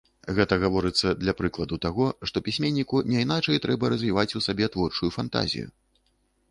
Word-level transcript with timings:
Гэта 0.37 0.55
гаворыцца 0.61 1.11
для 1.23 1.33
прыкладу 1.41 1.79
таго, 1.85 2.07
што 2.31 2.43
пісьменніку 2.47 3.03
няйначай 3.11 3.63
трэба 3.67 3.93
развіваць 3.95 4.31
у 4.39 4.45
сабе 4.49 4.65
творчую 4.77 5.09
фантазію. 5.21 5.67